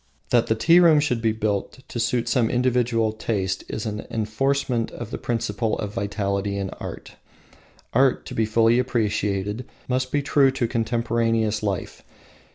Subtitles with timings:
[0.31, 4.89] That the tea room should be built to suit some individual taste is an enforcement
[4.89, 7.17] of the principle of vitality in art.
[7.93, 12.01] Art, to be fully appreciated, must be true to contemporaneous life.